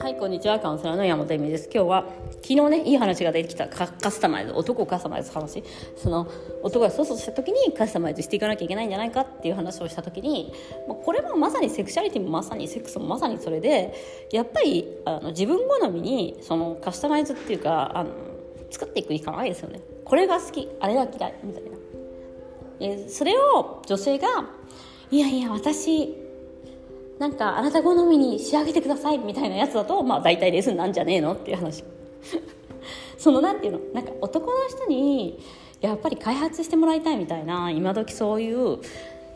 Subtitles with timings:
[0.00, 0.58] はいこんにちは。
[0.58, 1.68] カウンセラーの山本恵美です。
[1.70, 2.06] 今日は
[2.36, 3.68] 昨日ねいい話が出てきた。
[3.68, 4.52] カスタマイズ。
[4.52, 5.62] 男をカスタマイズ話。
[5.94, 6.26] その
[6.62, 10.54] 男がそうそうした時にカスタマイズしていかなきゃいけないんじゃないかっていう話をした時に
[11.04, 13.92] これもまさにセクシャリティもまさにセックスもまさにそれで
[14.32, 18.10] やっぱりあの自分好みにそのカスタマイズっていうかあの
[18.70, 19.82] 作っていくしかないですよね。
[20.06, 20.66] これが好き。
[20.80, 21.34] あれが嫌い。
[21.44, 21.70] みたいな。
[22.80, 24.28] えそれを女性が
[25.10, 26.14] いやいや私
[27.18, 31.82] なんかあなた好みに仕上げてくださいみたいなやつだとまあ大体レッスンなんじゃねえのっていう話。
[33.16, 33.78] そのなんていうの？
[33.94, 35.40] なんか男の人に
[35.80, 38.78] やっぱり開発してもらいたいみたいな今時そういう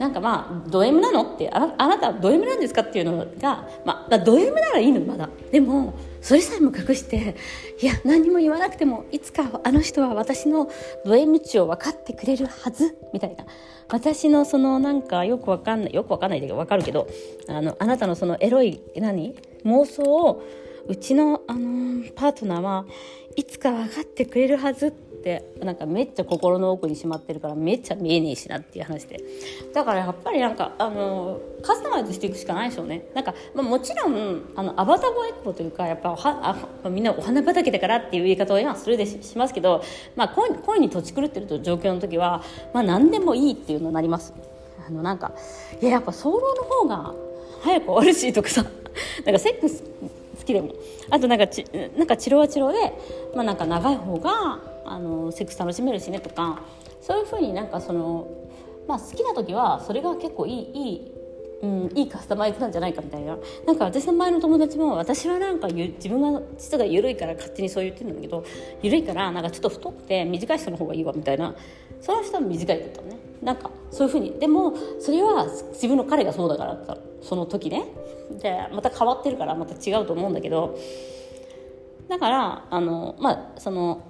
[0.02, 5.28] なんかまあド M なのってあなあなたド M なんですかっていうのがまあド M ならいいのまだ。
[5.52, 7.36] でもそれさえも隠して
[7.80, 10.68] いや何も言わなくてもいつかあの人は私の
[11.04, 13.44] ド M 値を分かってくれるはずみたいな。
[13.88, 17.06] 私のそのなんかよくわかんないよくわかんないけどわかるけど
[17.46, 19.36] あのあなたのそのエロい何？
[19.64, 20.42] 妄想を
[20.88, 22.86] うちの、あのー、パートナーは
[23.36, 25.11] いつか分かってくれるはずって
[25.60, 29.20] なんかめっちゃ心の奥にしまってるからめっちゃ見えねえしなっていう話で。
[29.72, 33.04] だからやっぱりなんか、あの、カスタマイズしていくしかないでしょうね。
[33.14, 36.18] なんか、まあ、もちろんあのアバターボエコというかやっぱは
[36.84, 39.82] あみんなお花畑だからっていう言い方を今するでししますけど、
[40.16, 42.42] まあ、恋恋に土地狂ってる状況の時は、
[42.74, 44.34] まあ、何でもいいっていうのになります。
[44.86, 45.32] あのなんか
[45.80, 47.14] いややっぱ早漏の方が
[47.62, 48.64] 早く終わるしとかさ。
[49.24, 50.72] なんかセックス好きでも。
[51.10, 51.64] あとなんかち
[51.96, 52.92] なんかチロはチロで、
[53.34, 54.58] まあ、なんか長い方が
[54.92, 56.60] あのセックス楽しめるしねとか
[57.00, 58.28] そういうふうになんかその、
[58.86, 61.12] まあ、好きな時はそれが結構いいいい
[61.62, 63.38] うん、いいカスタマイズなんじゃないかみたいな。
[63.66, 68.44] なんか私の前の友達も私はなんか自分が実が緩いから勝手にそう言ってるんだけど
[68.82, 71.54] 緩いからなんかちょっと太って短い人の方がいいわみたいな。
[72.00, 73.16] その人は短いだったのね。
[73.40, 74.32] なんかそういうふうに。
[74.40, 77.84] でもそれは自分の彼がそうだからだその時ね。
[78.40, 80.76] でまた変わってるからまた違うと思うんだけど。
[82.08, 84.02] だからあのまあその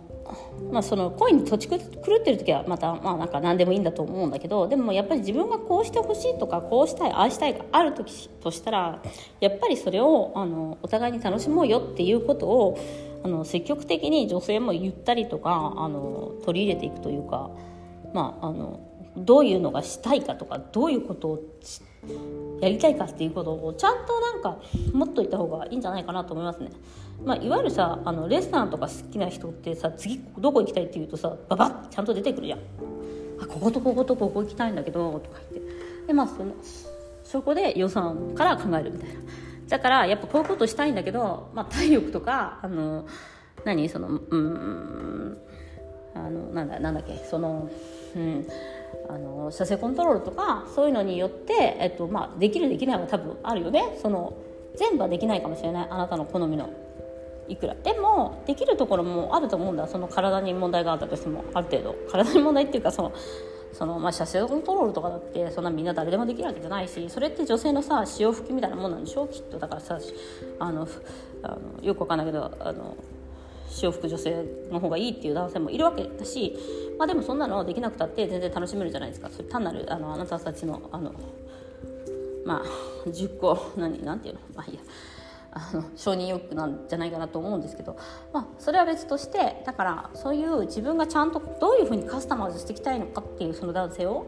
[0.71, 1.81] まあ、その恋に土地狂っ
[2.22, 9.03] てる時はまた、まあ、なんか何でもいいんだと思うんだけどでもやっぱり自分がこうしてほしいとかこうしたい愛したいがある時としたら
[9.41, 12.78] やっぱりそれをあのお互いに楽しもうよっていうことを
[13.25, 17.50] あの積極的に女性も言ったりとかあの取り入れていくというか、
[18.12, 18.81] まあ、あの
[19.17, 21.43] どういうのがしたいかとかどういうことを
[22.61, 24.59] やりたいかっていうことをちゃんとなんか
[24.93, 26.71] 持っといた方がいいんじゃないかなと思いますね。
[27.25, 32.59] まあ、いわゆるさあのレストランとか好きな人ってさ次どこ行きたいって言うとさババッちゃんと出てくるじゃん。
[33.41, 35.73] あこことこことここ行きたいんだけどとか言って。
[36.09, 36.53] でまあその
[37.23, 39.21] そこで予算から考えるみたいな。
[39.69, 43.06] だからやっぱこういうことしたいんだけど、まあ、体力とかあの
[43.65, 43.89] 何？
[43.89, 45.39] そのうん
[46.15, 47.17] あのなんだなんだっけ？
[47.31, 47.71] その
[48.17, 48.47] うん
[49.09, 53.99] あの射精コントロールとかそういうのによって、えっとまあ、できるできないは多分あるよね。
[54.01, 54.35] その
[54.77, 55.87] 全部はできないかもしれない。
[55.91, 56.71] あなたの好みの。
[57.49, 57.75] いくら。
[57.75, 59.87] でもできるところもあると思うんだ。
[59.89, 61.97] その体に問題があったとしてもある程度。
[62.11, 63.13] 体に問題っていうかその
[63.73, 69.27] そのまあ、射精コントロールとかだってそんなみんな誰でもできるわけじゃないしそれって女性のさ潮吹きみたいなもんなんでしょ？
[69.27, 69.59] きっと。
[69.59, 69.99] だからさ
[70.59, 70.87] あの
[71.43, 72.97] あのよくわかんないけどあの
[73.72, 76.56] 潮吹く女性の方がいいっていう男性もいるわけだし、
[76.99, 79.31] まあ、でもそんなのできなくたって全然楽しめるじゃないですか。
[79.31, 81.12] それ単なるあのあなたたちのあの
[82.44, 84.41] まあ10個何なんていうの？
[84.55, 84.81] まあいいや
[85.55, 87.97] あの承認欲求なんじゃないかなと思うんですけど、
[88.32, 94.27] まあ、それは別としてだからそういう自分がちゃんとどういうふうにカスタマイズしていきたいのかっていうその男性を。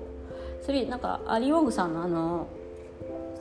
[0.65, 2.47] それなんかアリ・ウォングさんのあの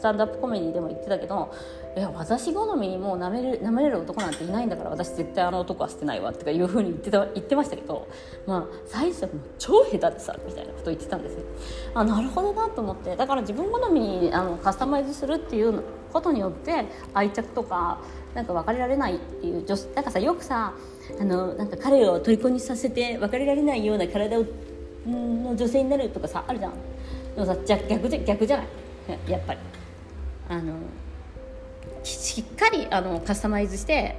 [0.04, 1.52] タンダップコメディでも言ってたけど
[1.98, 8.08] いや私好みにもうなめる舐めれる男なんていないんだから私絶対あの男は捨てないわとかいうふうに言ってた言ってましたけど、
[8.46, 11.40] まあ、最初も超下手でさみたいなこと言ってたんですよ。
[11.96, 13.16] あなるほどなと思って。
[13.16, 18.02] だから自分好みにあのカスタマイズするっていうことによって愛着とか
[18.34, 20.74] なんか別れられないっていう女なんかさよくさ
[21.20, 24.46] あのなんか彼を虜にさせて別れられないような体を
[25.08, 26.72] の女性になるとかさあるじゃん。
[27.36, 28.68] でもさ逆逆じゃない？
[29.32, 29.60] やっぱり。
[30.50, 30.74] あの
[32.04, 34.16] しっかりあのカスタマイズして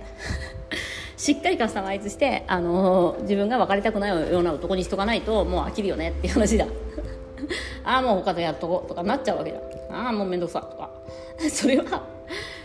[1.17, 6.67] しっかりカスタマイズしてあの自分が別れたくないような男にしとかないともう飽きるよねっていう話だ。
[7.85, 9.59] ああもう他でやっとこうとかなっちゃうわけだ。
[9.91, 10.91] ああもう面倒くさとか。
[11.51, 12.03] それは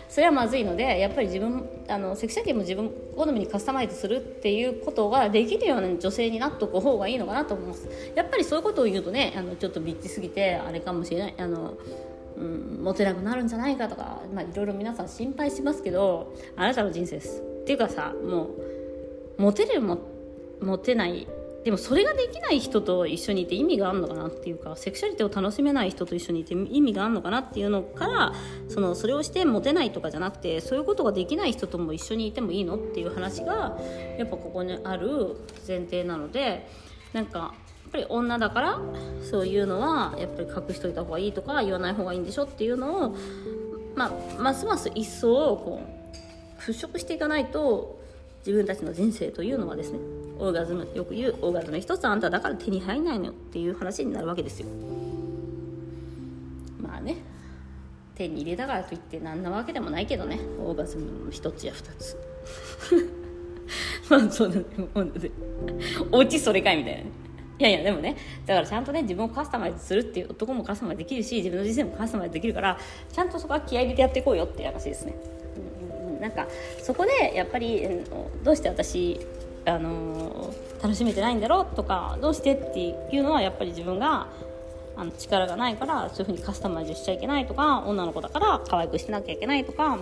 [0.08, 7.88] それはまずいのでやっぱり自分あのセクシャリティも自分好みにカスタマイズするっていうことができるような女性になっとく方がいいのかなと思います。
[8.16, 11.34] やっぱりそういうことを言うとねあのちょっとビッチすぎてあれかもしれない。
[11.38, 11.74] あの
[12.40, 17.42] うん、モテなくなるんじゃないかとか、まあ、いろいろ皆さん心配しますけどあなたの人生です。
[17.42, 18.44] っていうかさも
[19.38, 19.98] うモテるも
[20.60, 21.28] モテない
[21.64, 28.32] でもそれができない人と一緒にいて意味があるのかなっていうかセクシャリティを楽しめない人と一緒にいて意味があるのかなっていうのから
[28.68, 33.78] そのそれをしてモテないとかじゃなくてそういうことができない人とも一緒にいてもいいのっていう話が
[34.18, 35.36] やっぱここにある
[35.68, 36.66] 前提なので
[37.12, 37.54] なんか
[37.90, 38.80] ぱり女だから
[39.22, 43.16] そういうのはやっぱり隠しといた方がいいとか言わない方がいいんでしょっていうのを、
[43.94, 45.82] まあ、ますます一層こ
[46.58, 48.00] う払拭していかないと
[48.46, 49.98] 自分たちの人生というのはですね
[50.38, 54.66] オーガズムよく言うオーガズム一つあんただから手に入んないのよっていう話になるわけですよ。
[56.80, 57.16] まあね
[58.14, 62.16] 手に入れたからといって何なわけでもないけどねオーガズム一つや二つ。
[64.08, 64.64] まあそうだね
[64.94, 65.06] も
[66.12, 67.10] おうち それかいみたいなね。
[67.60, 68.16] いやいやでもね
[68.46, 72.78] だからちゃんとね自分をカスタマイズするっていう男もカスタマイズできるし自分の人生もカスタマイズできるから
[73.12, 75.14] ちゃんとそこは気合い入れてやっていこうよっていう話ですね、
[75.98, 76.46] うんうん、なんか
[76.82, 77.86] そこでやっぱり
[78.42, 79.20] どうして私
[79.66, 82.80] あの楽しめてないんだろうとかどうしてって
[83.14, 84.28] いうのはやっぱり自分が
[84.96, 89.98] あの力がないからそういう風にカスタマイズしちゃいけないとか女の子だから可愛くしてなきゃいけないとか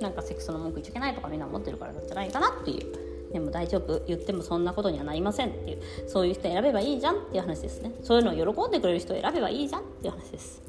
[0.00, 3.07] なんかセックスの文句言っちゃいけないとかみんな思ってるからなんじゃないかなっていう。
[3.32, 4.02] でも大丈夫。
[4.06, 5.78] 言ってもそんなことにはなりませんっていう。
[6.06, 7.92] そういう人選べばいいじゃんっていう話ですね。
[8.02, 10.62] そういうのを喜んでくれる人を選べばいいじゃんっていう話です。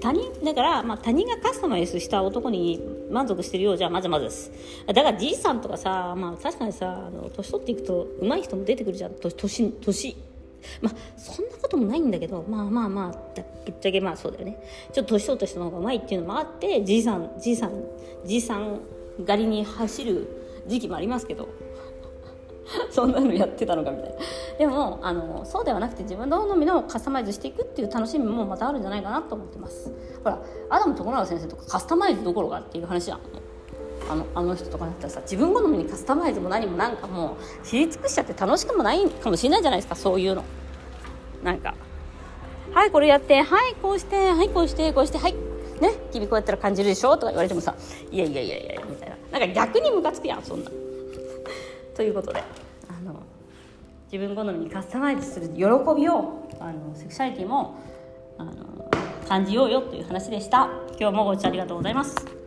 [0.00, 4.52] 他人だから、まあ、他人がカスタマイズした男に満足してるようじゃまずまずです
[4.86, 9.12] だからじいさんとかさ、まあ、確かにさあの年取っていくと上手い人も出てくるじゃん。
[9.14, 10.16] 年年
[10.80, 14.62] まあそんなこともないんだけどまあまあまあぶっちゃけまあそうだよね。
[14.92, 17.84] ちょっと年取った人の方が上手いっていうのもあってじいさんじいさん
[18.24, 18.80] じいさん
[19.26, 20.28] 狩りに走る
[20.66, 21.48] 時期もありますけど
[22.90, 24.16] そんなのやってたのかみたいな。
[24.58, 29.92] でもあのそうではなくて自分の好みのカスタマイズしていくっていう楽しみもまたあるんじゃないかなと思ってます。
[30.22, 30.38] ほら
[30.70, 33.20] アダム徳永先生とかカスタマイズどころかっていう話じゃん。
[34.10, 40.42] あのあの人とかだったらさ自分好みにカスタマイズも何もなんかもう知り尽くしちゃって楽しくもないかもしれないじゃないですかそういうの。
[41.42, 41.74] なんか。
[42.72, 45.34] はいこれやってはいこうしてはいこうしてこうしてはい。
[45.80, 47.16] ね君こうやったら感じるでしょ？
[47.16, 47.74] とか言われてもさ
[48.10, 49.38] いやいやいやいやみたいな。
[49.38, 50.70] なんか逆にムカつくやんそんな。
[51.94, 52.42] ということで
[52.88, 53.22] あの
[54.12, 55.62] 自分好みにカスタマイズする喜
[55.96, 57.78] びをあのセクシャリティも
[58.38, 58.90] あの
[59.28, 60.68] 感じようよという話でした。
[61.00, 62.43] 今日もご視聴ありがとうございます。